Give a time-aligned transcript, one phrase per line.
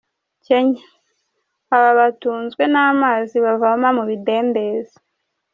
[0.45, 0.87] Kenya;
[1.75, 4.95] Aba batunzwe n'amazi bavoma mu bidendezi.